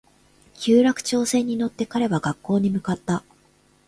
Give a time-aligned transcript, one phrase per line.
[0.65, 3.23] 有楽町線に乗って彼は学校に向かった